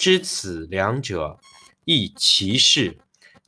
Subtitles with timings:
[0.00, 1.38] 知此两者，
[1.84, 2.96] 亦其事。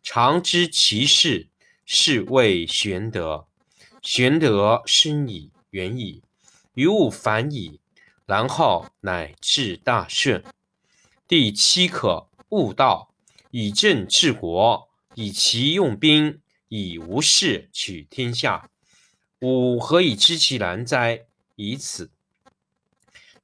[0.03, 1.48] 常知其事，
[1.86, 3.47] 是谓玄德。
[4.03, 6.22] 玄德深矣，远矣，
[6.75, 7.81] 于物反矣，
[8.27, 10.44] 然后乃至大顺。
[11.27, 13.14] 第七课：悟道，
[13.50, 18.69] 以政治国，以其用兵，以无事取天下。
[19.41, 21.25] 吾何以知其然哉？
[21.56, 22.11] 以此。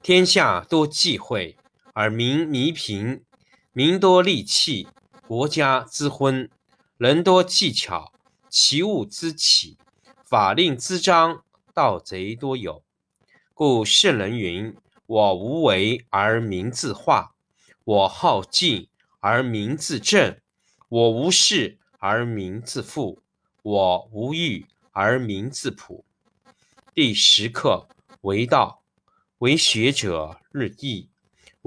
[0.03, 1.57] 天下多忌讳，
[2.01, 3.25] 而民弥贫；
[3.73, 4.87] 民多利器，
[5.27, 6.49] 国家之昏；
[6.97, 8.13] 人多技巧，
[8.49, 9.77] 其物滋起。
[10.25, 11.43] 法令滋章，
[11.75, 12.85] 盗贼多有。
[13.53, 17.35] 故圣人云：“我无为而民自化，
[17.83, 18.87] 我好静
[19.19, 20.39] 而民自正，
[20.89, 23.21] 我无事而民自富，
[23.63, 26.05] 我无欲而民自朴。”
[26.95, 27.89] 第十课
[28.21, 28.85] 为道，
[29.39, 31.09] 为学者日益，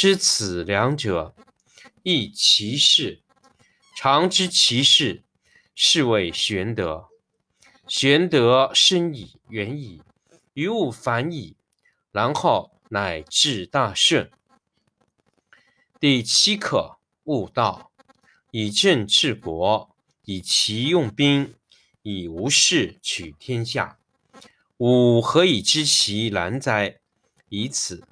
[0.00, 1.34] 知此两者，
[2.04, 3.20] 亦其事。
[3.96, 5.24] 常知其事，
[5.74, 7.08] 是谓玄德。
[7.88, 10.00] 玄德深矣，远矣，
[10.54, 11.56] 于物反矣，
[12.12, 14.30] 然后乃至大顺。
[15.98, 17.90] 第七课：悟道，
[18.52, 21.56] 以政治国，以其用兵，
[22.02, 23.98] 以无事取天下。
[24.76, 27.00] 吾何以知其然哉？
[27.48, 28.06] 以此。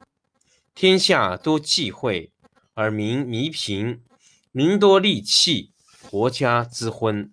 [0.76, 2.31] 天下多忌讳，
[2.75, 4.03] 而民弥贫；
[4.53, 5.72] 民多利器，
[6.10, 7.31] 国家之昏；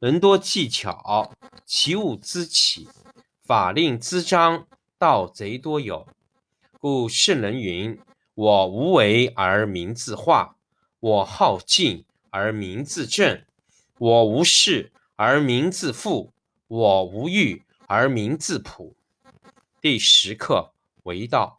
[0.00, 1.30] 人多技巧。
[1.66, 2.88] 其物滋起，
[3.42, 4.66] 法令滋章，
[4.96, 6.08] 盗贼多有。
[6.80, 8.00] 故圣人云
[8.34, 10.56] ：“我无为而民自化，
[10.98, 13.44] 我好静而民自正，
[13.98, 16.32] 我无事而民自富，
[16.68, 18.96] 我无欲而民自朴。”
[19.82, 20.72] 第十课
[21.02, 21.58] 为道，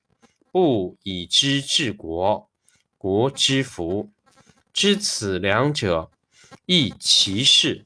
[0.51, 2.49] 不以知治国，
[2.97, 4.11] 国之福。
[4.73, 6.11] 知此两者，
[6.65, 7.85] 亦其事。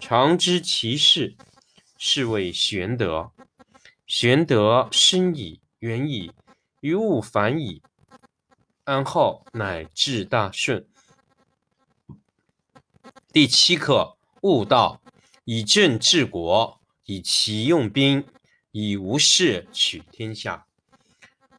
[0.00, 1.36] 常知其事，
[1.96, 3.30] 是谓玄德。
[4.06, 6.32] 玄德深矣，远矣，
[6.80, 7.82] 于物反矣，
[8.84, 10.86] 然后乃至大顺。
[13.32, 15.00] 第七课：悟道，
[15.44, 18.26] 以政治国，以其用兵，
[18.72, 20.66] 以无事取天下。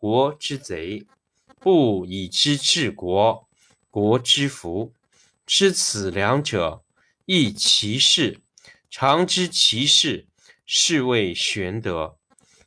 [0.00, 1.06] 国之贼，
[1.60, 3.46] 不以知治国，
[3.90, 4.94] 国之福。
[5.44, 6.82] 知此两者，
[7.26, 8.40] 亦其事。
[8.88, 10.26] 常知其事，
[10.64, 12.16] 是谓玄德。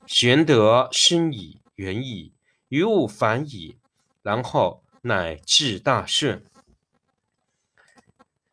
[0.06, 2.34] 玄德深矣，远矣，
[2.68, 3.78] 于物反矣，
[4.22, 6.46] 然后乃至大顺。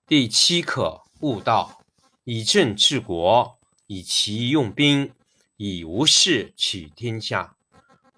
[0.07, 1.85] 第七课：悟道，
[2.25, 5.13] 以政治国，以其用兵，
[5.59, 7.59] 以无事取天下。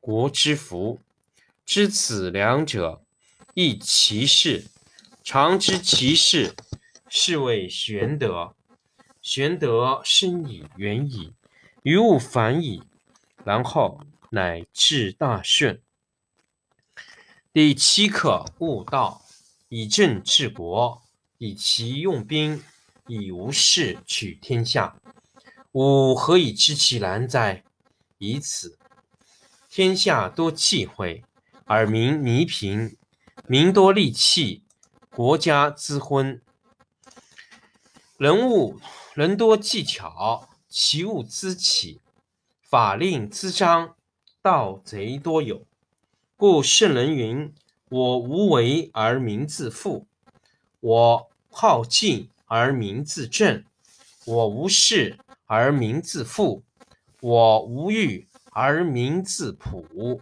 [0.00, 0.98] 国之福，
[1.66, 3.04] 知此两者，
[3.52, 4.64] 亦其事。
[5.22, 6.56] 常知其事，
[7.08, 8.56] 是谓玄德。
[9.20, 11.34] 玄德深矣，远矣，
[11.82, 12.82] 于物反矣，
[13.44, 15.82] 然后乃至大顺。
[17.52, 19.22] 第七课：悟道，
[19.68, 21.02] 以政治国，
[21.36, 22.64] 以其用兵，
[23.06, 24.96] 以无事取天下。
[25.72, 27.62] 吾何以知其然哉？
[28.16, 28.78] 以此。
[29.72, 31.22] 天下多忌讳，
[31.64, 32.96] 而民弥贫；
[33.46, 34.64] 民多利器，
[35.10, 36.42] 国家滋昏。
[38.18, 38.80] 人物
[39.14, 42.00] 人多技巧，其物滋起；
[42.60, 43.94] 法令滋章，
[44.42, 45.64] 盗贼多有。
[46.36, 47.54] 故圣人云
[47.90, 50.08] ：“我无为而民自富，
[50.80, 53.64] 我好静而民自正，
[54.24, 56.64] 我无事而民自富，
[57.20, 60.20] 我无欲。”而民自朴。